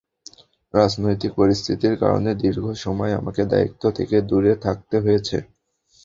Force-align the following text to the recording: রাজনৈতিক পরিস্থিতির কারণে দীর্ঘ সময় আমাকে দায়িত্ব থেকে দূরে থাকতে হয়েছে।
রাজনৈতিক 0.73 1.31
পরিস্থিতির 1.35 1.95
কারণে 2.01 2.31
দীর্ঘ 2.41 2.65
সময় 2.83 3.13
আমাকে 3.19 3.41
দায়িত্ব 3.51 3.83
থেকে 3.97 4.15
দূরে 4.29 4.53
থাকতে 4.65 4.95
হয়েছে। 4.99 5.37